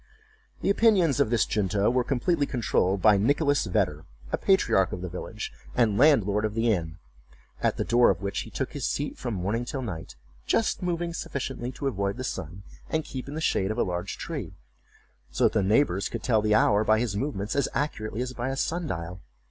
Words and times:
The 0.63 0.71
opinions 0.71 1.19
of 1.19 1.29
this 1.29 1.45
junto 1.45 1.87
were 1.91 2.03
completely 2.03 2.47
controlled 2.47 3.03
by 3.03 3.17
Nicholas 3.17 3.67
Vedder, 3.67 4.03
a 4.31 4.37
patriarch 4.39 4.91
of 4.91 5.01
the 5.03 5.09
village, 5.09 5.53
and 5.75 5.95
landlord 5.95 6.43
of 6.43 6.55
the 6.55 6.71
inn, 6.73 6.97
at 7.61 7.77
the 7.77 7.83
door 7.83 8.09
of 8.09 8.19
which 8.19 8.39
he 8.39 8.49
took 8.49 8.73
his 8.73 8.87
seat 8.87 9.15
from 9.19 9.35
morning 9.35 9.63
till 9.63 9.83
night, 9.83 10.15
just 10.47 10.81
moving 10.81 11.13
sufficiently 11.13 11.71
to 11.73 11.85
avoid 11.85 12.17
the 12.17 12.23
sun 12.23 12.63
and 12.89 13.03
keep 13.05 13.27
in 13.27 13.35
the 13.35 13.41
shade 13.41 13.69
of 13.69 13.77
a 13.77 13.83
large 13.83 14.17
tree; 14.17 14.55
so 15.29 15.43
that 15.43 15.53
the 15.53 15.61
neighbors 15.61 16.09
could 16.09 16.23
tell 16.23 16.41
the 16.41 16.55
hour 16.55 16.83
by 16.83 16.97
his 16.99 17.15
movements 17.15 17.55
as 17.55 17.69
accurately 17.75 18.23
as 18.23 18.33
by 18.33 18.49
a 18.49 18.57
sundial. 18.57 19.21